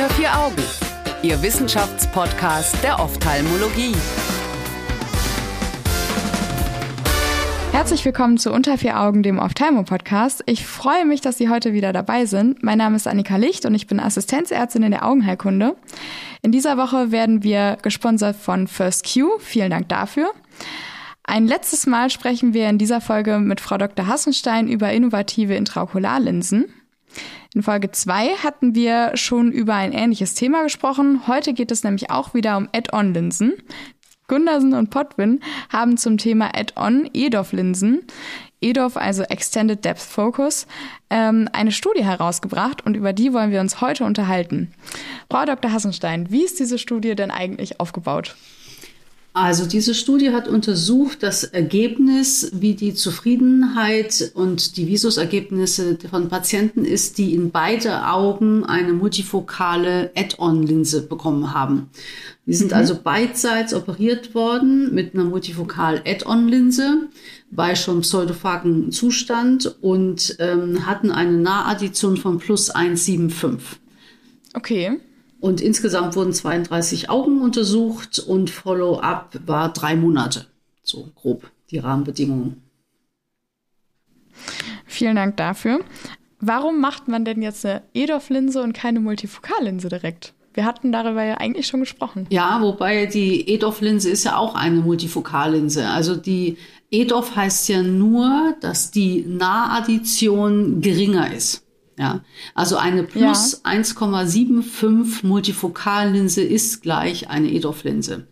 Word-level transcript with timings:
Unter 0.00 0.14
vier 0.14 0.34
Augen, 0.34 0.62
Ihr 1.22 1.42
Wissenschaftspodcast 1.42 2.82
der 2.82 2.98
Ophthalmologie. 3.00 3.94
Herzlich 7.70 8.02
willkommen 8.06 8.38
zu 8.38 8.50
Unter 8.50 8.78
vier 8.78 8.98
Augen, 8.98 9.22
dem 9.22 9.38
Ophthalmo-Podcast. 9.38 10.42
Ich 10.46 10.64
freue 10.64 11.04
mich, 11.04 11.20
dass 11.20 11.36
Sie 11.36 11.50
heute 11.50 11.74
wieder 11.74 11.92
dabei 11.92 12.24
sind. 12.24 12.62
Mein 12.62 12.78
Name 12.78 12.96
ist 12.96 13.06
Annika 13.06 13.36
Licht 13.36 13.66
und 13.66 13.74
ich 13.74 13.88
bin 13.88 14.00
Assistenzärztin 14.00 14.84
in 14.84 14.92
der 14.92 15.04
Augenheilkunde. 15.04 15.76
In 16.40 16.50
dieser 16.50 16.78
Woche 16.78 17.12
werden 17.12 17.42
wir 17.42 17.76
gesponsert 17.82 18.36
von 18.36 18.68
First 18.68 19.04
Q. 19.04 19.38
Vielen 19.38 19.70
Dank 19.70 19.90
dafür. 19.90 20.32
Ein 21.24 21.46
letztes 21.46 21.86
Mal 21.86 22.08
sprechen 22.08 22.54
wir 22.54 22.70
in 22.70 22.78
dieser 22.78 23.02
Folge 23.02 23.38
mit 23.38 23.60
Frau 23.60 23.76
Dr. 23.76 24.06
Hassenstein 24.06 24.66
über 24.66 24.90
innovative 24.90 25.56
Intraokularlinsen. 25.56 26.72
In 27.52 27.64
Folge 27.64 27.90
2 27.90 28.36
hatten 28.44 28.76
wir 28.76 29.16
schon 29.16 29.50
über 29.50 29.74
ein 29.74 29.92
ähnliches 29.92 30.34
Thema 30.34 30.62
gesprochen. 30.62 31.26
Heute 31.26 31.52
geht 31.52 31.72
es 31.72 31.82
nämlich 31.82 32.08
auch 32.10 32.32
wieder 32.32 32.56
um 32.56 32.68
Add-on-Linsen. 32.72 33.54
Gundersen 34.28 34.74
und 34.74 34.90
Potwin 34.90 35.40
haben 35.68 35.96
zum 35.96 36.16
Thema 36.16 36.54
Add-on 36.54 37.10
EDOF-Linsen, 37.12 38.06
EDOF 38.60 38.96
also 38.96 39.24
Extended 39.24 39.84
Depth 39.84 40.00
Focus, 40.00 40.68
ähm, 41.10 41.48
eine 41.52 41.72
Studie 41.72 42.04
herausgebracht 42.04 42.86
und 42.86 42.96
über 42.96 43.12
die 43.12 43.32
wollen 43.32 43.50
wir 43.50 43.60
uns 43.60 43.80
heute 43.80 44.04
unterhalten. 44.04 44.72
Frau 45.28 45.44
Dr. 45.44 45.72
Hassenstein, 45.72 46.30
wie 46.30 46.44
ist 46.44 46.60
diese 46.60 46.78
Studie 46.78 47.16
denn 47.16 47.32
eigentlich 47.32 47.80
aufgebaut? 47.80 48.36
Also 49.32 49.64
diese 49.64 49.94
Studie 49.94 50.32
hat 50.32 50.48
untersucht 50.48 51.22
das 51.22 51.44
Ergebnis, 51.44 52.50
wie 52.52 52.74
die 52.74 52.94
Zufriedenheit 52.94 54.32
und 54.34 54.76
die 54.76 54.88
Visusergebnisse 54.88 55.98
von 56.10 56.28
Patienten 56.28 56.84
ist, 56.84 57.16
die 57.16 57.34
in 57.34 57.52
beide 57.52 58.08
Augen 58.08 58.64
eine 58.64 58.92
multifokale 58.92 60.10
Add-on-Linse 60.16 61.02
bekommen 61.02 61.54
haben. 61.54 61.90
Die 62.46 62.54
sind 62.54 62.72
mhm. 62.72 62.78
also 62.78 62.98
beidseits 63.00 63.72
operiert 63.72 64.34
worden 64.34 64.92
mit 64.92 65.14
einer 65.14 65.24
multifokal 65.24 66.02
Add-on-Linse 66.04 67.08
bei 67.52 67.76
schon 67.76 68.00
pseudophagen 68.00 68.90
Zustand 68.90 69.76
und 69.80 70.36
ähm, 70.40 70.86
hatten 70.86 71.12
eine 71.12 71.38
Nahaddition 71.38 72.16
von 72.16 72.38
plus 72.38 72.74
1,75. 72.74 73.58
Okay. 74.54 74.98
Und 75.40 75.60
insgesamt 75.60 76.16
wurden 76.16 76.32
32 76.32 77.08
Augen 77.08 77.40
untersucht 77.40 78.18
und 78.18 78.50
Follow-up 78.50 79.40
war 79.46 79.72
drei 79.72 79.96
Monate. 79.96 80.46
So 80.82 81.08
grob 81.14 81.50
die 81.70 81.78
Rahmenbedingungen. 81.78 82.62
Vielen 84.86 85.16
Dank 85.16 85.36
dafür. 85.36 85.80
Warum 86.40 86.80
macht 86.80 87.08
man 87.08 87.24
denn 87.24 87.42
jetzt 87.42 87.64
eine 87.64 87.82
EDOF-Linse 87.94 88.62
und 88.62 88.72
keine 88.72 89.00
Multifokallinse 89.00 89.88
direkt? 89.88 90.34
Wir 90.52 90.64
hatten 90.64 90.90
darüber 90.90 91.22
ja 91.22 91.34
eigentlich 91.34 91.66
schon 91.66 91.80
gesprochen. 91.80 92.26
Ja, 92.30 92.60
wobei 92.60 93.06
die 93.06 93.48
EDOF-Linse 93.48 94.10
ist 94.10 94.24
ja 94.24 94.36
auch 94.36 94.54
eine 94.54 94.80
Multifokallinse. 94.80 95.86
Also 95.88 96.16
die 96.16 96.56
EDOF 96.90 97.36
heißt 97.36 97.68
ja 97.68 97.82
nur, 97.82 98.56
dass 98.60 98.90
die 98.90 99.24
Nahaddition 99.26 100.80
geringer 100.80 101.32
ist. 101.32 101.64
Ja, 102.00 102.24
also 102.54 102.78
eine 102.78 103.02
plus 103.02 103.60
ja. 103.62 103.72
1,75 103.72 105.26
Multifokallinse 105.26 106.40
ist 106.40 106.80
gleich 106.80 107.28
eine 107.28 107.52
EDOF-Linse. 107.52 108.26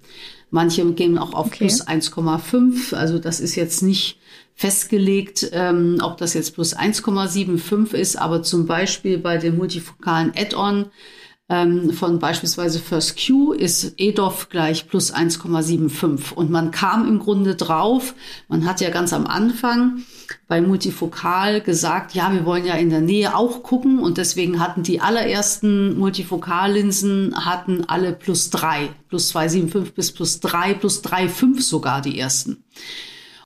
Manche 0.50 0.91
gehen 0.94 1.19
auch 1.19 1.34
auf 1.34 1.48
okay. 1.48 1.66
plus 1.66 1.86
1,5. 1.86 2.94
Also 2.94 3.19
das 3.19 3.41
ist 3.41 3.56
jetzt 3.56 3.83
nicht 3.83 4.19
festgelegt, 4.55 5.50
ähm, 5.52 5.98
ob 6.02 6.16
das 6.16 6.33
jetzt 6.33 6.55
plus 6.55 6.74
1,75 6.74 7.92
ist, 7.92 8.16
aber 8.16 8.42
zum 8.42 8.64
Beispiel 8.64 9.19
bei 9.19 9.36
dem 9.36 9.58
multifokalen 9.58 10.33
Add-on 10.34 10.86
ähm, 11.51 11.93
von 11.93 12.19
beispielsweise 12.19 12.79
First 12.79 13.19
Q 13.19 13.53
ist 13.53 13.95
EDOF 13.97 14.51
gleich 14.51 14.87
plus 14.89 15.14
1,75. 15.14 16.35
Und 16.35 16.51
man 16.51 16.70
kam 16.70 17.09
im 17.09 17.19
Grunde 17.19 17.55
drauf, 17.55 18.14
man 18.48 18.67
hat 18.67 18.81
ja 18.81 18.91
ganz 18.91 19.13
am 19.13 19.27
Anfang 19.27 20.03
bei 20.47 20.61
Multifokal 20.61 21.63
gesagt, 21.63 22.14
ja, 22.14 22.33
wir 22.33 22.45
wollen 22.45 22.67
ja 22.67 22.75
in 22.75 22.91
der 22.91 23.01
Nähe 23.01 23.35
auch 23.35 23.63
gucken 23.63 23.98
und 23.98 24.19
deswegen 24.19 24.61
hatten 24.61 24.83
die 24.83 25.01
allerersten 25.01 25.98
Multifokallinsen 25.98 27.47
hatten 27.47 27.85
alle 27.89 28.13
plus 28.13 28.51
drei, 28.51 28.91
plus 29.08 29.35
2,75 29.35 29.92
bis 29.92 30.13
plus 30.13 30.41
drei, 30.41 30.75
plus 30.75 31.03
3,5 31.03 31.63
sogar 31.63 32.03
die 32.03 32.19
ersten. 32.19 32.63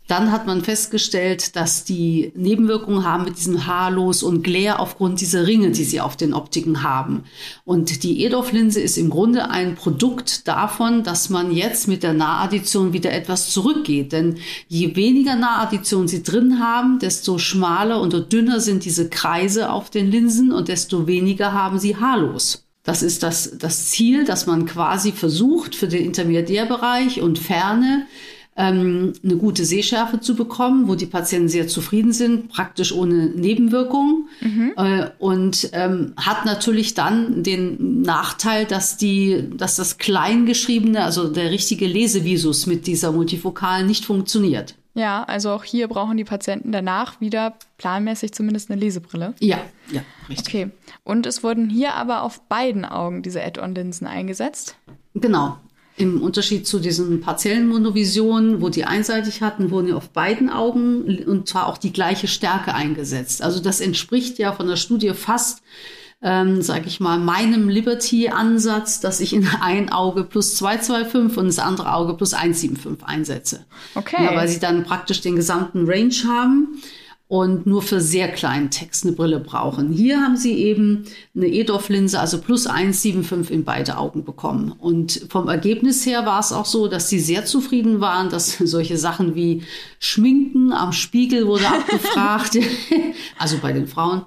Dann 0.08 0.32
hat 0.32 0.46
man 0.46 0.62
festgestellt, 0.62 1.54
dass 1.54 1.84
die 1.84 2.32
Nebenwirkungen 2.34 3.04
haben 3.04 3.24
mit 3.24 3.38
diesem 3.38 3.66
Haarlos 3.66 4.22
und 4.22 4.42
Glare 4.42 4.80
aufgrund 4.80 5.20
dieser 5.20 5.46
Ringe, 5.46 5.70
die 5.70 5.84
sie 5.84 6.00
auf 6.00 6.16
den 6.16 6.34
Optiken 6.34 6.82
haben. 6.82 7.24
Und 7.64 8.02
die 8.02 8.24
EDOF-Linse 8.24 8.80
ist 8.80 8.98
im 8.98 9.10
Grunde 9.10 9.50
ein 9.50 9.76
Produkt 9.76 10.48
davon, 10.48 11.04
dass 11.04 11.30
man 11.30 11.52
jetzt 11.52 11.86
mit 11.86 12.02
der 12.02 12.14
Nahaddition 12.14 12.92
wieder 12.92 13.12
etwas 13.12 13.50
zurückgeht. 13.50 14.12
Denn 14.12 14.38
je 14.68 14.96
weniger 14.96 15.36
Nahaddition 15.36 16.08
sie 16.08 16.22
drin 16.22 16.58
haben, 16.58 16.98
desto 16.98 17.38
schmaler 17.38 18.00
und 18.00 18.32
dünner 18.32 18.60
sind 18.60 18.84
diese 18.84 19.08
Kreise 19.08 19.70
auf 19.70 19.88
den 19.88 20.10
Linsen 20.10 20.52
und 20.52 20.68
desto 20.68 21.06
weniger 21.06 21.52
haben 21.52 21.78
sie 21.78 21.96
haarlos. 21.96 22.66
Das 22.82 23.04
ist 23.04 23.22
das, 23.22 23.56
das 23.58 23.90
Ziel, 23.90 24.24
dass 24.24 24.46
man 24.46 24.66
quasi 24.66 25.12
versucht, 25.12 25.76
für 25.76 25.86
den 25.86 26.04
Intermediärbereich 26.04 27.20
und 27.20 27.38
Ferne 27.38 28.06
ähm, 28.56 29.14
eine 29.24 29.36
gute 29.36 29.64
Sehschärfe 29.64 30.20
zu 30.20 30.36
bekommen, 30.36 30.86
wo 30.88 30.94
die 30.94 31.06
Patienten 31.06 31.48
sehr 31.48 31.68
zufrieden 31.68 32.12
sind, 32.12 32.50
praktisch 32.50 32.92
ohne 32.92 33.26
Nebenwirkungen. 33.28 34.28
Mhm. 34.40 34.72
Äh, 34.76 35.10
und 35.18 35.70
ähm, 35.72 36.12
hat 36.16 36.44
natürlich 36.44 36.94
dann 36.94 37.42
den 37.42 38.02
Nachteil, 38.02 38.66
dass 38.66 38.96
die, 38.98 39.48
dass 39.56 39.76
das 39.76 39.96
Kleingeschriebene, 39.98 41.02
also 41.02 41.28
der 41.28 41.50
richtige 41.50 41.86
Lesevisus 41.86 42.66
mit 42.66 42.86
dieser 42.86 43.12
Multifokalen 43.12 43.86
nicht 43.86 44.04
funktioniert. 44.04 44.74
Ja, 44.94 45.24
also 45.24 45.50
auch 45.50 45.64
hier 45.64 45.88
brauchen 45.88 46.18
die 46.18 46.24
Patienten 46.24 46.70
danach 46.70 47.20
wieder 47.20 47.54
planmäßig 47.78 48.32
zumindest 48.32 48.70
eine 48.70 48.78
Lesebrille. 48.78 49.34
Ja, 49.40 49.58
ja, 49.90 50.02
richtig. 50.28 50.54
Okay. 50.54 50.70
Und 51.04 51.24
es 51.24 51.42
wurden 51.42 51.70
hier 51.70 51.94
aber 51.94 52.22
auf 52.22 52.42
beiden 52.42 52.84
Augen 52.84 53.22
diese 53.22 53.42
Add-on-Linsen 53.42 54.06
eingesetzt? 54.06 54.76
Genau. 55.14 55.56
Im 55.96 56.22
Unterschied 56.22 56.66
zu 56.66 56.78
diesen 56.78 57.20
partiellen 57.20 57.68
Monovisionen, 57.68 58.62
wo 58.62 58.70
die 58.70 58.84
einseitig 58.84 59.42
hatten, 59.42 59.70
wurden 59.70 59.88
ja 59.88 59.96
auf 59.96 60.10
beiden 60.10 60.48
Augen 60.48 61.22
und 61.26 61.48
zwar 61.48 61.66
auch 61.66 61.76
die 61.76 61.92
gleiche 61.92 62.28
Stärke 62.28 62.74
eingesetzt. 62.74 63.42
Also 63.42 63.60
das 63.60 63.80
entspricht 63.80 64.38
ja 64.38 64.52
von 64.52 64.68
der 64.68 64.76
Studie 64.76 65.10
fast, 65.10 65.62
ähm, 66.22 66.62
sage 66.62 66.86
ich 66.86 66.98
mal, 66.98 67.18
meinem 67.18 67.68
Liberty-Ansatz, 67.68 69.00
dass 69.00 69.20
ich 69.20 69.34
in 69.34 69.46
ein 69.60 69.92
Auge 69.92 70.24
plus 70.24 70.56
225 70.56 71.38
und 71.38 71.46
das 71.46 71.58
andere 71.58 71.92
Auge 71.92 72.14
plus 72.14 72.32
175 72.32 73.06
einsetze. 73.06 73.66
Okay. 73.94 74.24
Ja, 74.24 74.34
weil 74.34 74.48
sie 74.48 74.60
dann 74.60 74.84
praktisch 74.84 75.20
den 75.20 75.36
gesamten 75.36 75.84
Range 75.86 76.14
haben 76.26 76.80
und 77.32 77.64
nur 77.64 77.80
für 77.80 78.02
sehr 78.02 78.28
kleinen 78.28 78.68
Text 78.68 79.06
eine 79.06 79.14
Brille 79.14 79.40
brauchen. 79.40 79.90
Hier 79.90 80.20
haben 80.20 80.36
sie 80.36 80.52
eben 80.52 81.04
eine 81.34 81.46
EDOF-Linse, 81.46 82.20
also 82.20 82.38
plus 82.38 82.68
1,75 82.68 83.48
in 83.48 83.64
beide 83.64 83.96
Augen 83.96 84.22
bekommen. 84.22 84.70
Und 84.70 85.28
vom 85.30 85.48
Ergebnis 85.48 86.04
her 86.04 86.26
war 86.26 86.40
es 86.40 86.52
auch 86.52 86.66
so, 86.66 86.88
dass 86.88 87.08
sie 87.08 87.20
sehr 87.20 87.46
zufrieden 87.46 88.02
waren, 88.02 88.28
dass 88.28 88.58
solche 88.58 88.98
Sachen 88.98 89.34
wie 89.34 89.62
Schminken 89.98 90.74
am 90.74 90.92
Spiegel 90.92 91.46
wurde 91.46 91.68
abgefragt, 91.68 92.58
also 93.38 93.56
bei 93.62 93.72
den 93.72 93.86
Frauen, 93.86 94.26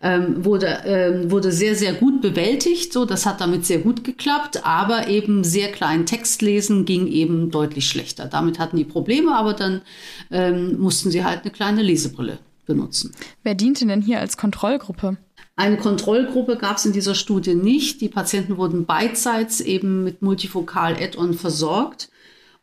ähm, 0.00 0.44
wurde, 0.44 0.82
ähm, 0.84 1.30
wurde 1.30 1.50
sehr, 1.50 1.74
sehr 1.74 1.92
gut 1.92 2.20
bewältigt. 2.20 2.92
So, 2.92 3.04
das 3.04 3.26
hat 3.26 3.40
damit 3.40 3.66
sehr 3.66 3.78
gut 3.78 4.04
geklappt, 4.04 4.64
aber 4.64 5.08
eben 5.08 5.42
sehr 5.42 5.72
kleinen 5.72 6.06
Text 6.06 6.40
lesen 6.42 6.84
ging 6.84 7.06
eben 7.08 7.50
deutlich 7.50 7.88
schlechter. 7.88 8.26
Damit 8.26 8.58
hatten 8.58 8.76
die 8.76 8.84
Probleme, 8.84 9.34
aber 9.34 9.54
dann 9.54 9.82
ähm, 10.30 10.78
mussten 10.78 11.10
sie 11.10 11.24
halt 11.24 11.42
eine 11.42 11.50
kleine 11.50 11.82
Lesebrille 11.82 12.38
benutzen. 12.66 13.12
Wer 13.42 13.54
diente 13.54 13.86
denn 13.86 14.02
hier 14.02 14.20
als 14.20 14.36
Kontrollgruppe? 14.36 15.16
Eine 15.56 15.76
Kontrollgruppe 15.76 16.56
gab 16.56 16.76
es 16.76 16.86
in 16.86 16.92
dieser 16.92 17.16
Studie 17.16 17.54
nicht. 17.54 18.00
Die 18.00 18.08
Patienten 18.08 18.58
wurden 18.58 18.86
beidseits 18.86 19.60
eben 19.60 20.04
mit 20.04 20.22
Multifokal 20.22 20.94
Add-on 20.94 21.34
versorgt. 21.34 22.10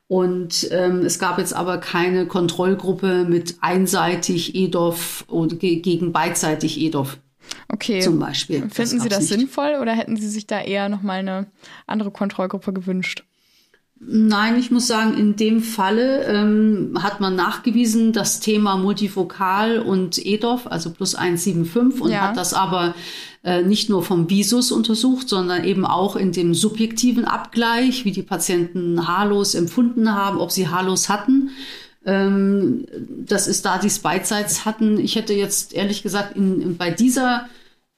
Und 0.08 0.70
ähm, 0.72 1.00
es 1.00 1.20
gab 1.20 1.40
jetzt 1.40 1.54
aber 1.54 1.80
keine 1.80 2.28
Kontrollgruppe 2.28 3.26
mit 3.28 3.56
einseitig 3.60 4.56
EDOF 4.56 5.26
oder 5.28 5.56
gegen 5.58 6.14
beidseitig 6.14 6.80
EDOF. 6.80 7.18
Okay. 7.68 8.00
Zum 8.02 8.20
Beispiel. 8.20 8.70
Finden 8.70 8.74
das 8.76 8.90
Sie 8.90 9.10
das 9.10 9.20
nicht. 9.22 9.30
sinnvoll 9.30 9.78
oder 9.82 9.94
hätten 9.94 10.18
Sie 10.18 10.30
sich 10.30 10.48
da 10.48 10.62
eher 10.62 10.90
nochmal 10.90 11.20
eine 11.20 11.48
andere 11.88 12.12
Kontrollgruppe 12.12 12.74
gewünscht? 12.74 13.24
Nein, 13.98 14.60
ich 14.60 14.72
muss 14.72 14.88
sagen, 14.88 15.18
in 15.18 15.38
dem 15.38 15.62
Falle 15.62 16.26
ähm, 16.26 16.98
hat 17.02 17.22
man 17.22 17.36
nachgewiesen, 17.36 18.12
das 18.12 18.42
Thema 18.42 18.76
Multifokal 18.76 19.80
und 19.80 20.24
EDOF, 20.24 20.68
also 20.68 20.92
plus 20.92 21.16
175, 21.16 22.02
und 22.02 22.12
ja. 22.12 22.22
hat 22.22 22.38
das 22.38 22.54
aber 22.54 22.94
äh, 23.44 23.64
nicht 23.64 23.90
nur 23.90 24.04
vom 24.04 24.30
Visus 24.30 24.74
untersucht, 24.74 25.30
sondern 25.30 25.64
eben 25.64 25.86
auch 25.86 26.18
in 26.18 26.34
dem 26.34 26.54
subjektiven 26.54 27.24
Abgleich, 27.24 28.04
wie 28.04 28.12
die 28.12 28.22
Patienten 28.22 29.08
haarlos 29.08 29.56
empfunden 29.56 30.14
haben, 30.14 30.40
ob 30.40 30.52
sie 30.52 30.68
haarlos 30.68 31.08
hatten. 31.08 31.52
Ähm, 32.06 32.86
das 33.26 33.48
ist 33.48 33.66
da, 33.66 33.78
die 33.78 33.88
es 33.88 34.00
beidseits 34.00 34.66
hatten. 34.66 35.00
Ich 35.00 35.16
hätte 35.16 35.34
jetzt 35.34 35.74
ehrlich 35.74 36.04
gesagt 36.04 36.36
in, 36.36 36.62
in, 36.62 36.78
bei 36.78 36.92
dieser 36.92 37.48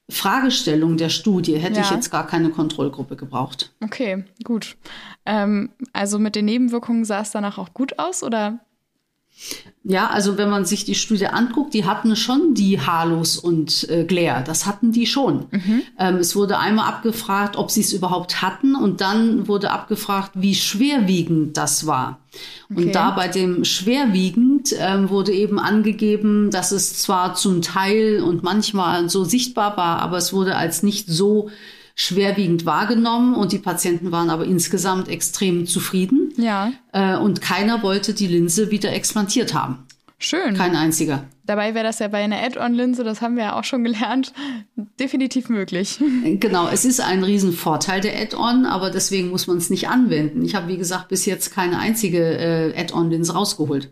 Fragestellung 0.09 0.95
der 0.95 1.09
Studie 1.09 1.57
hätte 1.57 1.79
ja. 1.79 1.81
ich 1.81 1.91
jetzt 1.91 2.09
gar 2.09 2.25
keine 2.25 2.49
Kontrollgruppe 2.49 3.17
gebraucht. 3.17 3.73
Okay, 3.83 4.23
gut. 4.43 4.77
Ähm, 5.25 5.69
also 5.91 6.17
mit 6.19 6.35
den 6.35 6.45
Nebenwirkungen 6.45 7.03
sah 7.03 7.21
es 7.21 7.31
danach 7.31 7.57
auch 7.57 7.73
gut 7.73 7.99
aus, 7.99 8.23
oder? 8.23 8.59
Ja, 9.89 10.07
also 10.07 10.37
wenn 10.37 10.49
man 10.49 10.65
sich 10.65 10.83
die 10.83 10.95
Studie 10.95 11.27
anguckt, 11.27 11.73
die 11.73 11.85
hatten 11.85 12.17
schon 12.17 12.53
die 12.53 12.81
Halos 12.81 13.37
und 13.37 13.89
äh, 13.89 14.03
Glare. 14.03 14.43
Das 14.43 14.65
hatten 14.65 14.91
die 14.91 15.07
schon. 15.07 15.45
Mhm. 15.51 15.81
Ähm, 15.97 16.15
es 16.17 16.35
wurde 16.35 16.59
einmal 16.59 16.89
abgefragt, 16.89 17.55
ob 17.55 17.71
sie 17.71 17.79
es 17.79 17.93
überhaupt 17.93 18.41
hatten 18.41 18.75
und 18.75 18.99
dann 18.99 19.47
wurde 19.47 19.71
abgefragt, 19.71 20.31
wie 20.33 20.55
schwerwiegend 20.55 21.55
das 21.55 21.87
war. 21.87 22.19
Okay. 22.69 22.83
Und 22.83 22.95
da 22.95 23.11
bei 23.11 23.29
dem 23.29 23.63
schwerwiegend 23.63 24.75
ähm, 24.77 25.09
wurde 25.09 25.31
eben 25.31 25.57
angegeben, 25.57 26.51
dass 26.51 26.71
es 26.71 26.99
zwar 27.01 27.35
zum 27.35 27.61
Teil 27.61 28.21
und 28.21 28.43
manchmal 28.43 29.09
so 29.09 29.23
sichtbar 29.23 29.77
war, 29.77 29.99
aber 29.99 30.17
es 30.17 30.33
wurde 30.33 30.57
als 30.57 30.83
nicht 30.83 31.07
so 31.07 31.49
schwerwiegend 31.97 32.65
wahrgenommen 32.65 33.35
und 33.35 33.51
die 33.51 33.57
Patienten 33.57 34.11
waren 34.11 34.29
aber 34.29 34.45
insgesamt 34.45 35.09
extrem 35.09 35.65
zufrieden. 35.65 36.31
Ja. 36.37 36.71
Äh, 36.93 37.17
und 37.17 37.41
keiner 37.41 37.81
wollte 37.81 38.13
die 38.13 38.27
Linse 38.27 38.69
wieder 38.71 38.93
explantiert 38.93 39.55
haben. 39.55 39.79
Schön. 40.19 40.55
Kein 40.55 40.75
einziger. 40.75 41.25
Dabei 41.45 41.73
wäre 41.73 41.85
das 41.85 41.99
ja 41.99 42.07
bei 42.07 42.23
einer 42.23 42.37
Add-on-Linse, 42.37 43.03
das 43.03 43.21
haben 43.21 43.35
wir 43.35 43.43
ja 43.45 43.59
auch 43.59 43.63
schon 43.63 43.83
gelernt, 43.83 44.33
definitiv 44.99 45.49
möglich. 45.49 45.99
Genau, 46.39 46.67
es 46.67 46.85
ist 46.85 46.99
ein 46.99 47.23
Riesenvorteil 47.23 48.01
der 48.01 48.19
Add-on, 48.19 48.65
aber 48.65 48.91
deswegen 48.91 49.29
muss 49.29 49.47
man 49.47 49.57
es 49.57 49.69
nicht 49.69 49.87
anwenden. 49.89 50.43
Ich 50.43 50.55
habe, 50.55 50.67
wie 50.67 50.77
gesagt, 50.77 51.07
bis 51.07 51.25
jetzt 51.25 51.53
keine 51.53 51.79
einzige 51.79 52.37
äh, 52.37 52.79
Add-on-Linse 52.79 53.33
rausgeholt. 53.33 53.91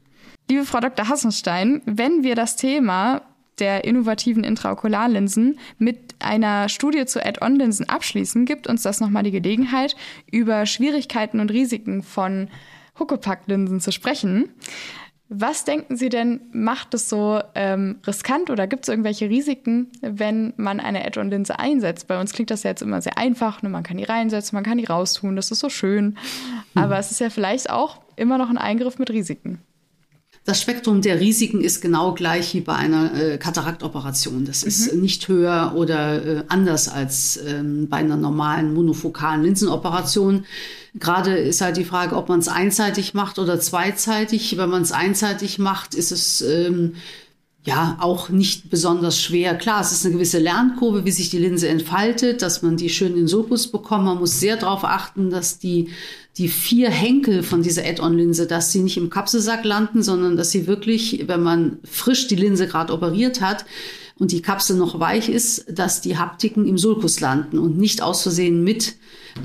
Liebe 0.49 0.65
Frau 0.65 0.79
Dr. 0.79 1.07
Hassenstein, 1.07 1.81
wenn 1.85 2.23
wir 2.23 2.35
das 2.35 2.55
Thema 2.55 3.21
der 3.59 3.83
innovativen 3.85 4.43
Intraokularlinsen 4.43 5.59
mit 5.77 6.15
einer 6.19 6.69
Studie 6.69 7.05
zu 7.05 7.23
Add-on-Linsen 7.23 7.87
abschließen, 7.87 8.45
gibt 8.45 8.67
uns 8.67 8.83
das 8.83 8.99
nochmal 8.99 9.23
die 9.23 9.31
Gelegenheit, 9.31 9.95
über 10.31 10.65
Schwierigkeiten 10.65 11.39
und 11.39 11.51
Risiken 11.51 12.03
von 12.03 12.49
Huckepack-Linsen 12.99 13.79
zu 13.79 13.91
sprechen. 13.91 14.49
Was 15.27 15.65
denken 15.65 15.95
Sie 15.97 16.09
denn, 16.09 16.41
macht 16.51 16.93
es 16.93 17.09
so 17.09 17.41
ähm, 17.55 17.97
riskant 18.05 18.51
oder 18.51 18.67
gibt 18.67 18.83
es 18.83 18.89
irgendwelche 18.89 19.27
Risiken, 19.27 19.91
wenn 20.01 20.53
man 20.55 20.79
eine 20.79 21.03
Add-on-Linse 21.03 21.57
einsetzt? 21.57 22.07
Bei 22.07 22.19
uns 22.19 22.31
klingt 22.31 22.51
das 22.51 22.61
ja 22.61 22.69
jetzt 22.69 22.83
immer 22.83 23.01
sehr 23.01 23.17
einfach, 23.17 23.63
ne? 23.63 23.69
man 23.69 23.81
kann 23.81 23.97
die 23.97 24.03
reinsetzen, 24.03 24.55
man 24.55 24.63
kann 24.63 24.77
die 24.77 24.85
raustun, 24.85 25.35
das 25.35 25.49
ist 25.49 25.59
so 25.59 25.69
schön. 25.69 26.15
Hm. 26.73 26.83
Aber 26.83 26.99
es 26.99 27.09
ist 27.09 27.19
ja 27.19 27.31
vielleicht 27.31 27.71
auch 27.71 28.01
immer 28.15 28.37
noch 28.37 28.51
ein 28.51 28.59
Eingriff 28.59 28.99
mit 28.99 29.09
Risiken. 29.09 29.61
Das 30.45 30.61
Spektrum 30.61 31.01
der 31.01 31.19
Risiken 31.19 31.59
ist 31.59 31.81
genau 31.81 32.13
gleich 32.13 32.53
wie 32.53 32.61
bei 32.61 32.75
einer 32.75 33.15
äh, 33.15 33.37
Kataraktoperation. 33.39 34.45
Das 34.45 34.61
mhm. 34.61 34.67
ist 34.67 34.93
nicht 34.93 35.27
höher 35.27 35.73
oder 35.75 36.23
äh, 36.23 36.43
anders 36.49 36.87
als 36.87 37.39
ähm, 37.47 37.89
bei 37.89 37.97
einer 37.97 38.15
normalen 38.15 38.75
monofokalen 38.75 39.41
Linsenoperation. 39.41 40.45
Gerade 40.93 41.35
ist 41.35 41.61
halt 41.61 41.77
die 41.77 41.83
Frage, 41.83 42.15
ob 42.15 42.29
man 42.29 42.39
es 42.39 42.47
einseitig 42.47 43.15
macht 43.15 43.39
oder 43.39 43.59
zweizeitig. 43.59 44.55
Wenn 44.55 44.69
man 44.69 44.83
es 44.83 44.91
einseitig 44.91 45.57
macht, 45.57 45.95
ist 45.95 46.11
es 46.11 46.41
ähm, 46.41 46.93
ja 47.63 47.97
auch 47.99 48.29
nicht 48.29 48.69
besonders 48.69 49.19
schwer. 49.19 49.55
Klar, 49.55 49.81
es 49.81 49.91
ist 49.91 50.05
eine 50.05 50.13
gewisse 50.13 50.37
Lernkurve, 50.37 51.05
wie 51.05 51.11
sich 51.11 51.31
die 51.31 51.39
Linse 51.39 51.67
entfaltet, 51.67 52.43
dass 52.43 52.61
man 52.61 52.77
die 52.77 52.89
schön 52.89 53.17
in 53.17 53.27
Sulcus 53.27 53.71
bekommt. 53.71 54.05
Man 54.05 54.19
muss 54.19 54.39
sehr 54.39 54.57
darauf 54.57 54.83
achten, 54.83 55.31
dass 55.31 55.57
die 55.57 55.89
die 56.37 56.49
vier 56.49 56.89
Henkel 56.89 57.43
von 57.43 57.61
dieser 57.61 57.85
Add-on-Linse, 57.85 58.45
dass 58.45 58.71
sie 58.71 58.79
nicht 58.79 58.97
im 58.97 59.09
Kapselsack 59.09 59.63
landen, 59.63 60.03
sondern 60.03 60.35
dass 60.35 60.51
sie 60.51 60.67
wirklich, 60.67 61.23
wenn 61.27 61.41
man 61.41 61.79
frisch 61.89 62.27
die 62.27 62.35
Linse 62.35 62.67
gerade 62.67 62.93
operiert 62.93 63.39
hat 63.39 63.65
und 64.17 64.31
die 64.31 64.41
Kapsel 64.41 64.77
noch 64.77 64.99
weich 64.99 65.27
ist, 65.27 65.65
dass 65.69 66.01
die 66.01 66.17
Haptiken 66.17 66.65
im 66.65 66.77
Sulcus 66.77 67.19
landen 67.19 67.57
und 67.59 67.77
nicht 67.77 68.01
aus 68.01 68.21
Versehen 68.21 68.63
mit 68.63 68.95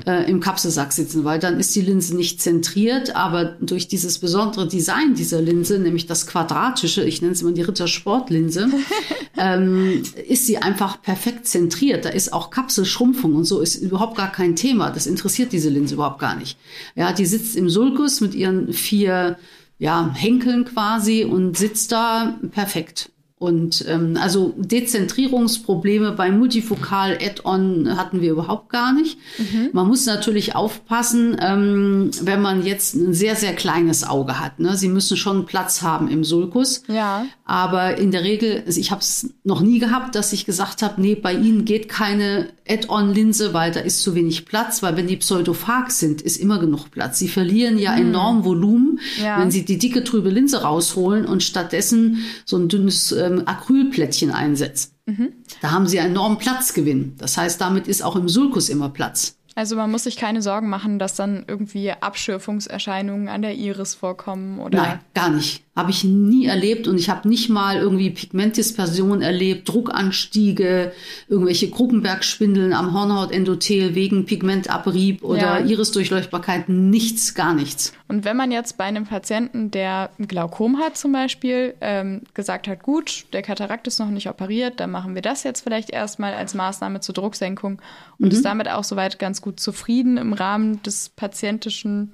äh, 0.05 0.29
im 0.29 0.39
Kapselsack 0.39 0.93
sitzen, 0.93 1.25
weil 1.25 1.39
dann 1.39 1.59
ist 1.59 1.75
die 1.75 1.81
Linse 1.81 2.15
nicht 2.15 2.41
zentriert, 2.41 3.13
aber 3.13 3.57
durch 3.59 3.89
dieses 3.89 4.19
besondere 4.19 4.67
Design 4.67 5.13
dieser 5.13 5.41
Linse, 5.41 5.77
nämlich 5.77 6.05
das 6.05 6.25
quadratische, 6.25 7.03
ich 7.03 7.21
nenne 7.21 7.33
es 7.33 7.41
immer 7.41 7.51
die 7.51 7.63
Rittersportlinse, 7.63 8.69
ähm, 9.37 10.03
ist 10.27 10.47
sie 10.47 10.57
einfach 10.57 11.01
perfekt 11.01 11.47
zentriert. 11.47 12.05
Da 12.05 12.09
ist 12.09 12.31
auch 12.31 12.49
Kapselschrumpfung 12.49 13.35
und 13.35 13.43
so 13.43 13.59
ist 13.59 13.75
überhaupt 13.75 14.15
gar 14.15 14.31
kein 14.31 14.55
Thema. 14.55 14.89
Das 14.89 15.05
interessiert 15.05 15.51
diese 15.51 15.69
Linse 15.69 15.95
überhaupt 15.95 16.19
gar 16.19 16.37
nicht. 16.37 16.57
Ja, 16.95 17.11
die 17.11 17.25
sitzt 17.25 17.57
im 17.57 17.69
Sulcus 17.69 18.21
mit 18.21 18.33
ihren 18.33 18.71
vier 18.71 19.37
ja, 19.79 20.13
Henkeln 20.13 20.63
quasi 20.63 21.25
und 21.25 21.57
sitzt 21.57 21.91
da 21.91 22.39
perfekt. 22.51 23.11
Und 23.41 23.85
ähm, 23.87 24.19
also 24.21 24.53
Dezentrierungsprobleme 24.55 26.11
bei 26.11 26.29
Multifokal 26.29 27.17
Add-on 27.19 27.97
hatten 27.97 28.21
wir 28.21 28.33
überhaupt 28.33 28.69
gar 28.69 28.93
nicht. 28.93 29.17
Mhm. 29.39 29.69
Man 29.73 29.87
muss 29.87 30.05
natürlich 30.05 30.55
aufpassen, 30.55 31.37
ähm, 31.41 32.11
wenn 32.21 32.39
man 32.39 32.63
jetzt 32.63 32.93
ein 32.93 33.15
sehr, 33.15 33.35
sehr 33.35 33.55
kleines 33.55 34.07
Auge 34.07 34.39
hat. 34.39 34.59
Ne? 34.59 34.77
Sie 34.77 34.89
müssen 34.89 35.17
schon 35.17 35.47
Platz 35.47 35.81
haben 35.81 36.07
im 36.07 36.23
Sulcus. 36.23 36.83
Ja. 36.87 37.25
Aber 37.43 37.97
in 37.97 38.11
der 38.11 38.23
Regel, 38.23 38.61
also 38.67 38.79
ich 38.79 38.91
habe 38.91 39.01
es 39.01 39.33
noch 39.43 39.61
nie 39.61 39.79
gehabt, 39.79 40.13
dass 40.13 40.33
ich 40.33 40.45
gesagt 40.45 40.83
habe, 40.83 41.01
nee, 41.01 41.15
bei 41.15 41.33
Ihnen 41.33 41.65
geht 41.65 41.89
keine 41.89 42.49
Add-on-Linse, 42.69 43.55
weil 43.55 43.71
da 43.71 43.79
ist 43.79 44.03
zu 44.03 44.13
wenig 44.13 44.45
Platz, 44.45 44.83
weil 44.83 44.95
wenn 44.97 45.07
die 45.07 45.17
pseudophag 45.17 45.89
sind, 45.89 46.21
ist 46.21 46.37
immer 46.37 46.59
genug 46.59 46.91
Platz. 46.91 47.17
Sie 47.17 47.27
verlieren 47.27 47.79
ja 47.79 47.93
mhm. 47.93 48.09
enorm 48.09 48.45
Volumen, 48.45 48.99
ja. 49.21 49.39
wenn 49.39 49.49
Sie 49.49 49.65
die 49.65 49.79
dicke, 49.79 50.03
trübe 50.03 50.29
Linse 50.29 50.61
rausholen 50.61 51.25
und 51.25 51.41
stattdessen 51.41 52.19
so 52.45 52.57
ein 52.57 52.69
dünnes 52.69 53.11
äh, 53.11 53.30
ähm, 53.39 53.47
Acrylplättchen 53.47 54.31
einsetzen. 54.31 54.91
Mhm. 55.05 55.33
Da 55.61 55.71
haben 55.71 55.87
sie 55.87 55.99
einen 55.99 56.11
enormen 56.11 56.37
Platzgewinn. 56.37 57.15
Das 57.17 57.37
heißt, 57.37 57.59
damit 57.59 57.87
ist 57.87 58.01
auch 58.01 58.15
im 58.15 58.29
Sulcus 58.29 58.69
immer 58.69 58.89
Platz. 58.89 59.35
Also 59.55 59.75
man 59.75 59.91
muss 59.91 60.05
sich 60.05 60.15
keine 60.15 60.41
Sorgen 60.41 60.69
machen, 60.69 60.97
dass 60.97 61.15
dann 61.15 61.43
irgendwie 61.47 61.91
Abschürfungserscheinungen 61.91 63.27
an 63.27 63.41
der 63.41 63.55
Iris 63.55 63.95
vorkommen 63.95 64.59
oder? 64.59 64.81
Nein, 64.81 64.99
gar 65.13 65.29
nicht. 65.29 65.63
Habe 65.73 65.91
ich 65.91 66.03
nie 66.03 66.47
erlebt 66.47 66.89
und 66.89 66.97
ich 66.97 67.09
habe 67.09 67.29
nicht 67.29 67.49
mal 67.49 67.77
irgendwie 67.77 68.09
Pigmentdispersion 68.09 69.21
erlebt, 69.21 69.69
Druckanstiege, 69.69 70.91
irgendwelche 71.29 71.71
Krukenbergspindeln 71.71 72.73
am 72.73 72.93
Hornhautendothel 72.93 73.95
wegen 73.95 74.25
Pigmentabrieb 74.25 75.23
oder 75.23 75.59
ja. 75.59 75.65
Irisdurchleuchtbarkeit, 75.65 76.67
nichts, 76.67 77.35
gar 77.35 77.53
nichts. 77.53 77.93
Und 78.09 78.25
wenn 78.25 78.35
man 78.35 78.51
jetzt 78.51 78.77
bei 78.77 78.83
einem 78.83 79.05
Patienten, 79.05 79.71
der 79.71 80.09
Glaukom 80.19 80.77
hat 80.77 80.97
zum 80.97 81.13
Beispiel, 81.13 81.73
ähm, 81.79 82.23
gesagt 82.33 82.67
hat, 82.67 82.83
gut, 82.83 83.23
der 83.31 83.41
Katarakt 83.41 83.87
ist 83.87 83.99
noch 83.99 84.09
nicht 84.09 84.27
operiert, 84.27 84.81
dann 84.81 84.91
machen 84.91 85.15
wir 85.15 85.21
das 85.21 85.43
jetzt 85.43 85.61
vielleicht 85.61 85.89
erstmal 85.89 86.33
als 86.33 86.53
Maßnahme 86.53 86.99
zur 86.99 87.15
Drucksenkung 87.15 87.81
und 88.19 88.25
mhm. 88.25 88.31
ist 88.31 88.43
damit 88.43 88.69
auch 88.69 88.83
soweit 88.83 89.19
ganz 89.19 89.41
gut 89.41 89.61
zufrieden 89.61 90.17
im 90.17 90.33
Rahmen 90.33 90.83
des 90.83 91.07
patientischen 91.07 92.11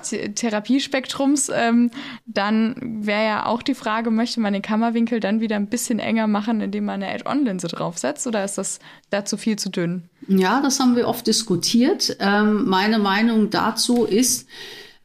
Therapiespektrums, 0.00 1.50
ähm, 1.54 1.90
dann 2.26 2.76
wäre 3.04 3.24
ja 3.24 3.46
auch 3.46 3.62
die 3.62 3.74
Frage, 3.74 4.10
möchte 4.10 4.40
man 4.40 4.52
den 4.52 4.62
Kammerwinkel 4.62 5.20
dann 5.20 5.40
wieder 5.40 5.56
ein 5.56 5.68
bisschen 5.68 5.98
enger 5.98 6.26
machen, 6.26 6.60
indem 6.60 6.86
man 6.86 7.02
eine 7.02 7.12
Add-on-Linse 7.12 7.68
draufsetzt 7.68 8.26
oder 8.26 8.44
ist 8.44 8.58
das 8.58 8.78
dazu 9.10 9.36
viel 9.36 9.56
zu 9.56 9.70
dünn? 9.70 10.08
Ja, 10.28 10.60
das 10.60 10.80
haben 10.80 10.96
wir 10.96 11.08
oft 11.08 11.26
diskutiert. 11.26 12.16
Ähm, 12.20 12.64
meine 12.66 12.98
Meinung 12.98 13.50
dazu 13.50 14.04
ist, 14.04 14.48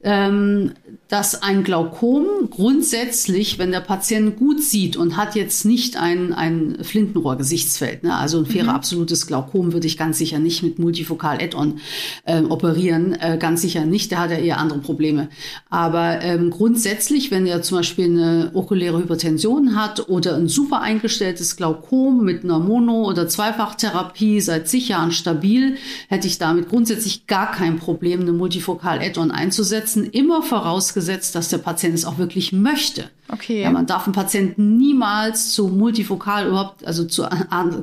ähm, 0.02 0.72
dass 1.10 1.42
ein 1.42 1.64
Glaukom 1.64 2.26
grundsätzlich, 2.52 3.58
wenn 3.58 3.72
der 3.72 3.80
Patient 3.80 4.38
gut 4.38 4.62
sieht 4.62 4.96
und 4.96 5.18
hat 5.18 5.36
jetzt 5.36 5.66
nicht 5.66 5.98
ein, 5.98 6.34
ein 6.34 6.78
Flintenrohr-Gesichtsfeld, 6.84 8.04
ne, 8.04 8.16
also 8.16 8.38
ein 8.38 8.46
fairer 8.46 8.66
mhm. 8.66 8.70
absolutes 8.76 9.26
Glaukom 9.26 9.74
würde 9.74 9.88
ich 9.88 9.98
ganz 9.98 10.20
sicher 10.20 10.38
nicht 10.38 10.62
mit 10.62 10.78
Multifokal 10.78 11.42
Add-on 11.42 11.80
äh, 12.26 12.42
operieren, 12.44 13.14
äh, 13.20 13.38
ganz 13.40 13.62
sicher 13.62 13.86
nicht, 13.86 14.12
der 14.12 14.20
hat 14.20 14.30
ja 14.30 14.38
eher 14.38 14.60
andere 14.60 14.80
Probleme. 14.80 15.30
Aber 15.70 16.22
ähm, 16.22 16.52
grundsätzlich, 16.52 17.32
wenn 17.32 17.48
er 17.48 17.64
zum 17.64 17.80
Beispiel 17.80 18.06
eine 18.06 18.52
okuläre 18.54 19.00
Hypertension 19.00 19.76
hat 19.76 20.10
oder 20.10 20.36
ein 20.36 20.48
super 20.48 20.82
eingestelltes 20.82 21.56
Glaukom 21.56 22.24
mit 22.24 22.44
einer 22.44 22.60
Mono- 22.60 23.08
oder 23.08 23.28
Zweifachtherapie 23.28 24.42
seit 24.42 24.68
zig 24.68 24.90
Jahren 24.90 25.12
stabil, 25.12 25.76
hätte 26.08 26.28
ich 26.28 26.38
damit 26.38 26.70
grundsätzlich 26.70 27.26
gar 27.26 27.52
kein 27.52 27.80
Problem, 27.80 28.22
eine 28.22 28.32
Multifokal 28.32 29.00
Add-on 29.00 29.32
einzusetzen, 29.32 29.89
immer 29.96 30.42
vorausgesetzt, 30.42 31.36
dass 31.36 31.50
der 31.50 31.60
Patient 31.60 31.94
es 31.94 32.06
auch 32.06 32.18
wirklich 32.18 32.52
möchte. 32.52 33.10
Okay. 33.32 33.62
Ja, 33.64 33.72
man 33.72 33.86
darf 33.86 34.06
einen 34.06 34.14
Patienten 34.14 34.78
niemals 34.78 35.54
zu 35.54 35.68
multifokal 35.68 36.48
überhaupt, 36.48 36.86
also 36.86 37.06
zur 37.06 37.30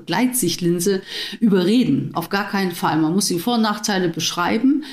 Gleitsichtlinse 0.06 1.02
überreden. 1.40 2.10
Auf 2.14 2.28
gar 2.28 2.48
keinen 2.48 2.72
Fall. 2.72 2.98
Man 2.98 3.12
muss 3.12 3.26
die 3.26 3.38
Vor- 3.38 3.56
und 3.56 3.62
Nachteile 3.62 4.08
beschreiben. 4.08 4.84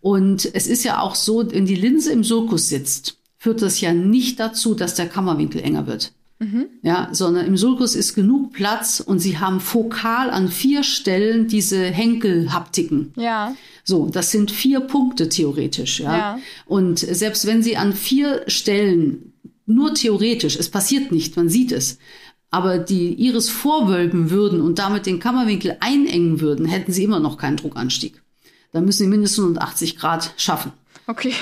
Und 0.00 0.48
es 0.54 0.66
ist 0.66 0.84
ja 0.84 1.00
auch 1.00 1.14
so, 1.14 1.50
wenn 1.50 1.66
die 1.66 1.74
Linse 1.74 2.12
im 2.12 2.24
Sulcus 2.24 2.68
sitzt, 2.68 3.16
führt 3.38 3.62
das 3.62 3.80
ja 3.80 3.92
nicht 3.92 4.38
dazu, 4.40 4.74
dass 4.74 4.94
der 4.94 5.08
Kammerwinkel 5.08 5.62
enger 5.62 5.86
wird. 5.86 6.12
Mhm. 6.44 6.66
Ja, 6.82 7.08
sondern 7.12 7.46
im 7.46 7.56
Sulcus 7.56 7.94
ist 7.94 8.14
genug 8.14 8.52
Platz 8.52 9.00
und 9.00 9.18
sie 9.18 9.38
haben 9.38 9.60
fokal 9.60 10.30
an 10.30 10.48
vier 10.48 10.82
Stellen 10.82 11.48
diese 11.48 11.84
Henkelhaptiken. 11.84 13.12
Ja. 13.16 13.54
So, 13.82 14.08
das 14.08 14.30
sind 14.30 14.50
vier 14.50 14.80
Punkte 14.80 15.28
theoretisch, 15.28 16.00
ja? 16.00 16.16
ja. 16.16 16.38
Und 16.66 16.98
selbst 16.98 17.46
wenn 17.46 17.62
sie 17.62 17.76
an 17.76 17.94
vier 17.94 18.44
Stellen 18.46 19.32
nur 19.66 19.94
theoretisch, 19.94 20.56
es 20.56 20.68
passiert 20.68 21.12
nicht, 21.12 21.36
man 21.36 21.48
sieht 21.48 21.72
es, 21.72 21.98
aber 22.50 22.78
die 22.78 23.14
Iris 23.14 23.48
vorwölben 23.48 24.30
würden 24.30 24.60
und 24.60 24.78
damit 24.78 25.06
den 25.06 25.20
Kammerwinkel 25.20 25.76
einengen 25.80 26.40
würden, 26.40 26.66
hätten 26.66 26.92
sie 26.92 27.04
immer 27.04 27.20
noch 27.20 27.38
keinen 27.38 27.56
Druckanstieg. 27.56 28.22
Da 28.72 28.80
müssen 28.80 29.04
sie 29.04 29.08
mindestens 29.08 29.40
180 29.44 29.96
Grad 29.96 30.34
schaffen. 30.36 30.72
Okay. 31.06 31.34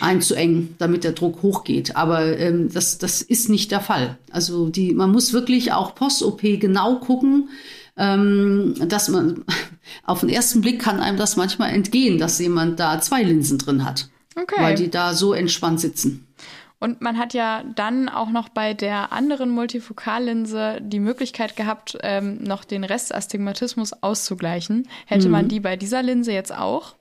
einzuengen, 0.00 0.76
damit 0.78 1.02
der 1.02 1.12
Druck 1.12 1.42
hochgeht. 1.42 1.96
Aber 1.96 2.38
ähm, 2.38 2.72
das, 2.72 2.98
das 2.98 3.20
ist 3.20 3.48
nicht 3.48 3.70
der 3.70 3.80
Fall. 3.80 4.16
Also 4.30 4.68
die, 4.68 4.94
man 4.94 5.10
muss 5.10 5.32
wirklich 5.32 5.72
auch 5.72 5.94
Post-OP 5.94 6.40
genau 6.60 6.96
gucken, 6.96 7.48
ähm, 7.96 8.74
dass 8.86 9.08
man 9.08 9.44
auf 10.04 10.20
den 10.20 10.28
ersten 10.28 10.60
Blick 10.60 10.80
kann 10.80 11.00
einem 11.00 11.18
das 11.18 11.36
manchmal 11.36 11.70
entgehen, 11.72 12.18
dass 12.18 12.38
jemand 12.38 12.78
da 12.78 13.00
zwei 13.00 13.22
Linsen 13.22 13.58
drin 13.58 13.84
hat. 13.84 14.08
Okay. 14.36 14.62
Weil 14.62 14.76
die 14.76 14.90
da 14.90 15.14
so 15.14 15.32
entspannt 15.32 15.80
sitzen. 15.80 16.24
Und 16.80 17.00
man 17.00 17.18
hat 17.18 17.34
ja 17.34 17.64
dann 17.74 18.08
auch 18.08 18.30
noch 18.30 18.48
bei 18.48 18.72
der 18.72 19.12
anderen 19.12 19.50
Multifokallinse 19.50 20.78
die 20.80 21.00
Möglichkeit 21.00 21.56
gehabt, 21.56 21.98
ähm, 22.02 22.38
noch 22.44 22.64
den 22.64 22.84
Restastigmatismus 22.84 23.94
auszugleichen. 24.00 24.86
Hätte 25.06 25.26
mhm. 25.26 25.32
man 25.32 25.48
die 25.48 25.58
bei 25.58 25.76
dieser 25.76 26.04
Linse 26.04 26.30
jetzt 26.30 26.56
auch? 26.56 26.94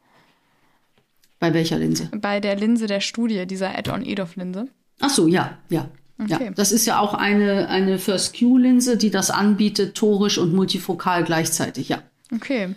Bei 1.40 1.54
welcher 1.54 1.78
Linse? 1.78 2.10
Bei 2.20 2.40
der 2.40 2.56
Linse 2.56 2.88
der 2.88 3.00
Studie, 3.00 3.46
dieser 3.46 3.78
Add-on-EDOF-Linse. 3.78 4.68
Ach 5.00 5.10
so, 5.10 5.28
ja, 5.28 5.58
ja. 5.70 5.90
Okay. 6.20 6.46
Ja, 6.46 6.52
das 6.52 6.72
ist 6.72 6.88
ja 6.88 7.00
auch 7.00 7.14
eine, 7.14 7.70
eine 7.70 8.00
First 8.00 8.38
Q-Linse, 8.40 8.98
die 8.98 9.12
das 9.12 9.30
anbietet, 9.30 9.96
torisch 9.96 10.40
und 10.40 10.54
multifokal 10.54 11.24
gleichzeitig, 11.24 11.90
ja. 11.90 12.02
Okay. 12.34 12.76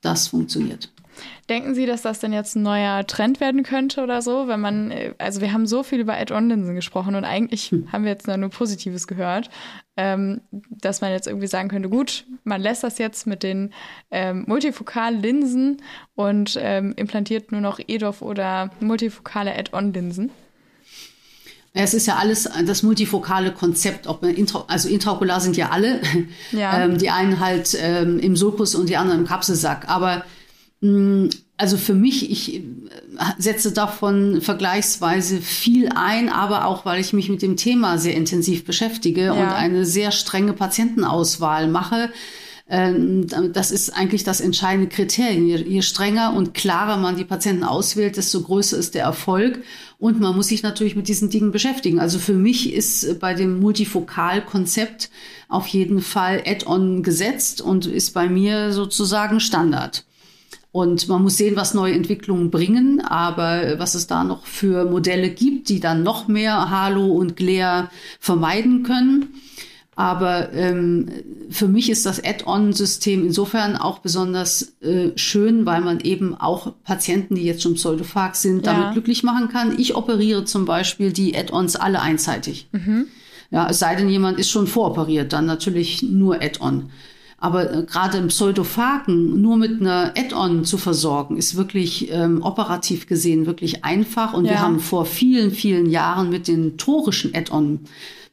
Das 0.00 0.28
funktioniert. 0.28 0.90
Denken 1.48 1.74
Sie, 1.74 1.86
dass 1.86 2.02
das 2.02 2.20
denn 2.20 2.32
jetzt 2.32 2.56
ein 2.56 2.62
neuer 2.62 3.06
Trend 3.06 3.40
werden 3.40 3.62
könnte 3.62 4.02
oder 4.02 4.22
so? 4.22 4.48
Wenn 4.48 4.60
man, 4.60 4.90
äh, 4.90 5.14
also 5.18 5.40
wir 5.40 5.52
haben 5.52 5.66
so 5.66 5.82
viel 5.82 6.00
über 6.00 6.14
Add-on-Linsen 6.14 6.74
gesprochen 6.74 7.14
und 7.14 7.24
eigentlich 7.24 7.70
hm. 7.70 7.92
haben 7.92 8.04
wir 8.04 8.10
jetzt 8.10 8.26
nur 8.26 8.48
Positives 8.50 9.06
gehört, 9.06 9.50
ähm, 9.96 10.40
dass 10.50 11.00
man 11.00 11.10
jetzt 11.10 11.26
irgendwie 11.26 11.46
sagen 11.46 11.68
könnte, 11.68 11.88
gut, 11.88 12.24
man 12.44 12.60
lässt 12.60 12.82
das 12.82 12.98
jetzt 12.98 13.26
mit 13.26 13.42
den 13.42 13.72
ähm, 14.10 14.44
Multifokal-Linsen 14.46 15.82
und 16.14 16.58
ähm, 16.60 16.94
implantiert 16.96 17.52
nur 17.52 17.60
noch 17.60 17.78
EDOF 17.78 18.22
oder 18.22 18.70
multifokale 18.80 19.54
Add-on-Linsen. 19.56 20.30
Es 21.76 21.92
ist 21.92 22.06
ja 22.06 22.16
alles 22.16 22.48
das 22.66 22.84
multifokale 22.84 23.50
Konzept, 23.52 24.06
ob 24.06 24.22
intra, 24.22 24.64
also 24.68 24.88
intraokular 24.88 25.40
sind 25.40 25.56
ja 25.56 25.70
alle, 25.70 26.00
ja. 26.52 26.84
Ähm, 26.84 26.98
die 26.98 27.10
einen 27.10 27.40
halt 27.40 27.76
ähm, 27.80 28.20
im 28.20 28.36
Sulcus 28.36 28.76
und 28.76 28.88
die 28.88 28.96
anderen 28.96 29.22
im 29.22 29.26
Kapselsack. 29.26 29.88
Aber 29.88 30.24
also 31.56 31.76
für 31.76 31.94
mich, 31.94 32.30
ich 32.30 32.56
äh, 32.56 32.62
setze 33.38 33.72
davon 33.72 34.40
vergleichsweise 34.40 35.40
viel 35.40 35.88
ein, 35.94 36.28
aber 36.28 36.66
auch, 36.66 36.84
weil 36.84 37.00
ich 37.00 37.12
mich 37.12 37.28
mit 37.28 37.42
dem 37.42 37.56
Thema 37.56 37.98
sehr 37.98 38.14
intensiv 38.14 38.64
beschäftige 38.64 39.26
ja. 39.26 39.32
und 39.32 39.48
eine 39.48 39.86
sehr 39.86 40.10
strenge 40.10 40.52
Patientenauswahl 40.52 41.68
mache. 41.68 42.10
Ähm, 42.68 43.26
das 43.52 43.70
ist 43.70 43.90
eigentlich 43.90 44.24
das 44.24 44.40
entscheidende 44.40 44.88
Kriterium. 44.88 45.46
Je 45.46 45.82
strenger 45.82 46.34
und 46.34 46.54
klarer 46.54 46.96
man 46.96 47.16
die 47.16 47.24
Patienten 47.24 47.62
auswählt, 47.62 48.16
desto 48.16 48.42
größer 48.42 48.76
ist 48.76 48.94
der 48.94 49.04
Erfolg. 49.04 49.62
Und 49.98 50.20
man 50.20 50.34
muss 50.34 50.48
sich 50.48 50.62
natürlich 50.62 50.96
mit 50.96 51.08
diesen 51.08 51.30
Dingen 51.30 51.52
beschäftigen. 51.52 52.00
Also 52.00 52.18
für 52.18 52.34
mich 52.34 52.72
ist 52.72 53.20
bei 53.20 53.34
dem 53.34 53.60
Multifokal-Konzept 53.60 55.10
auf 55.48 55.66
jeden 55.68 56.00
Fall 56.00 56.42
Add-on 56.44 57.02
gesetzt 57.02 57.60
und 57.60 57.86
ist 57.86 58.12
bei 58.12 58.28
mir 58.28 58.72
sozusagen 58.72 59.40
Standard. 59.40 60.04
Und 60.74 61.06
man 61.08 61.22
muss 61.22 61.36
sehen, 61.36 61.54
was 61.54 61.72
neue 61.72 61.94
Entwicklungen 61.94 62.50
bringen, 62.50 63.00
aber 63.00 63.78
was 63.78 63.94
es 63.94 64.08
da 64.08 64.24
noch 64.24 64.44
für 64.44 64.84
Modelle 64.84 65.30
gibt, 65.30 65.68
die 65.68 65.78
dann 65.78 66.02
noch 66.02 66.26
mehr 66.26 66.68
Halo 66.68 67.12
und 67.12 67.36
Glare 67.36 67.90
vermeiden 68.18 68.82
können. 68.82 69.34
Aber 69.94 70.52
ähm, 70.52 71.06
für 71.48 71.68
mich 71.68 71.90
ist 71.90 72.04
das 72.06 72.18
Add-on-System 72.24 73.24
insofern 73.24 73.76
auch 73.76 74.00
besonders 74.00 74.74
äh, 74.80 75.10
schön, 75.14 75.64
weil 75.64 75.80
man 75.80 76.00
eben 76.00 76.34
auch 76.34 76.72
Patienten, 76.82 77.36
die 77.36 77.44
jetzt 77.44 77.62
schon 77.62 77.74
Pseudophag 77.74 78.34
sind, 78.34 78.66
ja. 78.66 78.72
damit 78.72 78.94
glücklich 78.94 79.22
machen 79.22 79.50
kann. 79.50 79.78
Ich 79.78 79.94
operiere 79.94 80.44
zum 80.44 80.64
Beispiel 80.64 81.12
die 81.12 81.38
Add-ons 81.38 81.76
alle 81.76 82.00
einseitig. 82.00 82.66
Mhm. 82.72 83.06
Ja, 83.52 83.70
es 83.70 83.78
sei 83.78 83.94
denn, 83.94 84.08
jemand 84.08 84.40
ist 84.40 84.50
schon 84.50 84.66
voroperiert, 84.66 85.32
dann 85.32 85.46
natürlich 85.46 86.02
nur 86.02 86.42
Add-on. 86.42 86.90
Aber 87.44 87.70
äh, 87.70 87.82
gerade 87.82 88.16
im 88.16 88.28
Pseudophagen 88.28 89.42
nur 89.42 89.58
mit 89.58 89.78
einer 89.78 90.14
Add-on 90.16 90.64
zu 90.64 90.78
versorgen, 90.78 91.36
ist 91.36 91.56
wirklich 91.56 92.10
ähm, 92.10 92.42
operativ 92.42 93.06
gesehen 93.06 93.44
wirklich 93.44 93.84
einfach. 93.84 94.32
Und 94.32 94.46
ja. 94.46 94.52
wir 94.52 94.60
haben 94.62 94.80
vor 94.80 95.04
vielen, 95.04 95.50
vielen 95.50 95.90
Jahren 95.90 96.30
mit 96.30 96.48
den 96.48 96.78
torischen 96.78 97.34
Add-on 97.34 97.80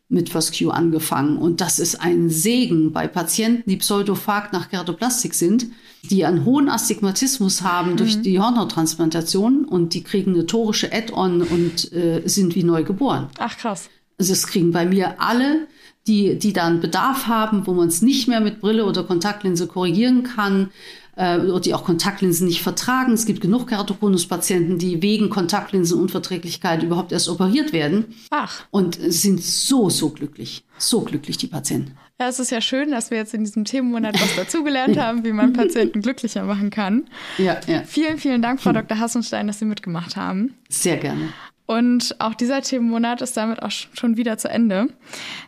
mit 0.08 0.30
FirstQ 0.30 0.70
angefangen. 0.70 1.38
Und 1.38 1.60
das 1.60 1.77
ist 1.77 1.96
ein 1.96 2.30
Segen 2.30 2.94
bei 2.94 3.10
Patienten, 3.10 3.70
die 3.70 3.75
pseudophag 3.75 4.53
nach 4.53 4.70
Keratoplastik 4.70 5.34
sind, 5.34 5.68
die 6.03 6.24
einen 6.24 6.46
hohen 6.46 6.70
Astigmatismus 6.70 7.63
haben 7.63 7.91
mhm. 7.91 7.98
durch 7.98 8.22
die 8.22 8.39
Hornhauttransplantation 8.39 9.65
und 9.65 9.94
die 9.94 10.03
kriegen 10.03 10.36
eine 10.36 10.46
torische 10.46 10.94
Add-on 10.94 11.41
und 11.41 11.91
äh, 11.91 12.22
sind 12.24 12.56
wie 12.56 12.63
neu 12.63 12.86
geboren. 12.86 13.27
Ach 13.39 13.58
krass. 13.58 13.89
Also 14.18 14.32
das 14.32 14.48
kriegen 14.48 14.72
bei 14.72 14.86
mir 14.86 15.20
alle 15.20 15.68
die, 16.08 16.38
die 16.38 16.53
dann 16.53 16.81
Bedarf 16.81 17.27
haben, 17.27 17.67
wo 17.67 17.74
man 17.74 17.88
es 17.88 18.01
nicht 18.01 18.27
mehr 18.27 18.41
mit 18.41 18.60
Brille 18.60 18.86
oder 18.86 19.03
Kontaktlinse 19.03 19.67
korrigieren 19.67 20.24
kann 20.24 20.72
äh, 21.15 21.38
oder 21.38 21.60
die 21.60 21.74
auch 21.74 21.84
Kontaktlinsen 21.84 22.48
nicht 22.48 22.62
vertragen. 22.62 23.13
Es 23.13 23.25
gibt 23.25 23.41
genug 23.41 23.67
Keratokonus-Patienten, 23.67 24.77
die 24.77 25.01
wegen 25.01 25.29
Kontaktlinsenunverträglichkeit 25.29 26.84
überhaupt 26.84 27.12
erst 27.12 27.29
operiert 27.29 27.74
werden. 27.74 28.05
Ach. 28.31 28.63
Und 28.72 28.98
sind 29.00 29.43
so, 29.43 29.89
so 29.89 30.10
glücklich. 30.10 30.63
So 30.77 31.01
glücklich, 31.01 31.38
die 31.38 31.48
Patienten. 31.48 31.96
Ja, 32.20 32.27
es 32.27 32.39
ist 32.39 32.51
ja 32.51 32.62
schön, 32.62 32.91
dass 32.91 33.10
wir 33.10 33.17
jetzt 33.17 33.34
in 33.34 33.43
diesem 33.43 33.65
Themenmonat 33.65 34.20
was 34.22 34.36
dazugelernt 34.36 34.98
haben, 35.00 35.24
wie 35.24 35.31
man 35.31 35.53
Patienten 35.53 36.01
glücklicher 36.01 36.43
machen 36.43 36.70
kann. 36.70 37.08
Ja, 37.38 37.60
ja. 37.67 37.84
Vielen, 37.84 38.17
vielen 38.17 38.41
Dank, 38.41 38.62
Frau 38.62 38.72
Dr. 38.72 39.00
Hassenstein, 39.00 39.48
dass 39.48 39.60
Sie 39.60 39.65
mitgemacht 39.65 40.15
haben. 40.15 40.55
Sehr 40.70 40.98
gerne. 40.98 41.29
Und 41.65 42.15
auch 42.20 42.34
dieser 42.34 42.62
Themenmonat 42.62 43.22
ist 43.22 43.38
damit 43.38 43.62
auch 43.62 43.72
schon 43.72 44.18
wieder 44.18 44.38
zu 44.38 44.50
Ende. 44.50 44.88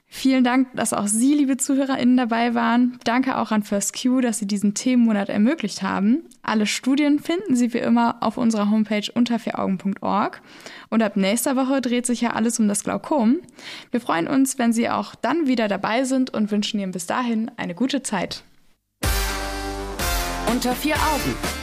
Vielen 0.06 0.44
Dank, 0.44 0.68
dass 0.76 0.94
auch 0.94 1.08
Sie, 1.08 1.34
liebe 1.34 1.58
ZuhörerInnen, 1.58 2.16
dabei 2.16 2.54
waren. 2.54 3.00
Danke 3.04 3.38
auch 3.38 3.52
an 3.52 3.64
First 3.64 4.00
Q, 4.00 4.22
dass 4.22 4.38
Sie 4.38 4.46
diesen 4.46 4.76
Themenmonat 4.76 5.30
ermöglicht 5.30 5.82
haben. 5.82 6.24
Alle 6.44 6.68
Studien 6.68 7.20
finden 7.20 7.56
Sie 7.56 7.74
wie 7.74 7.80
immer 7.80 8.18
auf 8.22 8.38
unserer 8.38 8.70
Homepage 8.70 9.12
unter 9.14 9.40
vieraugen.org. 9.40 10.42
Und 10.90 11.02
ab 11.02 11.18
nächster 11.18 11.56
Woche 11.56 11.82
dreht 11.82 12.06
sich 12.06 12.22
ja 12.22 12.30
alles 12.30 12.60
um 12.60 12.68
das 12.68 12.84
Glaukom. 12.84 13.40
Wir 13.92 14.00
freuen 14.00 14.28
uns, 14.28 14.60
wenn 14.60 14.72
Sie 14.72 14.88
auch 14.88 15.16
dann 15.16 15.48
wieder 15.48 15.68
dabei 15.68 16.04
sind 16.04 16.32
und 16.32 16.52
wünschen 16.52 16.80
Ihnen 16.80 16.92
bis 16.92 17.08
dahin 17.08 17.50
eine 17.58 17.74
gute 17.74 18.04
Zeit. 18.04 18.44
Unter 20.48 20.76
vier 20.76 20.96
Augen. 20.96 21.63